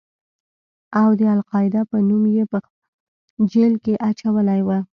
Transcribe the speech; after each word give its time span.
او 0.99 1.07
د 1.19 1.21
القاعده 1.35 1.81
په 1.89 1.97
نوم 2.07 2.23
يې 2.35 2.43
په 2.51 2.57
جېل 3.51 3.73
کښې 3.83 3.93
اچولى 4.09 4.59
و. 4.63 4.69